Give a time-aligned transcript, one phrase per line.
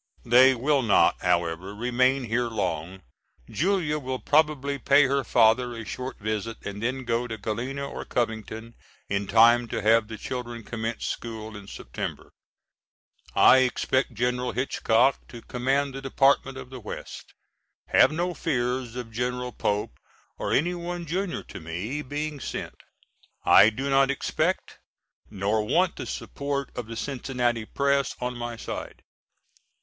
[0.25, 3.03] They will not, however, remain here long.
[3.51, 8.03] Julia will probably pay her father a short visit and then go to Galena or
[8.03, 8.73] Covington
[9.09, 12.31] in time to have the children commence school in September.
[13.35, 17.35] I expect General Hitchcock to command the Department of the West.
[17.89, 19.99] Have no fears of General Pope
[20.39, 22.81] or any one junior to me being sent.
[23.45, 24.79] I do not expect
[25.29, 29.03] nor want the support of the Cincinnati press on my side.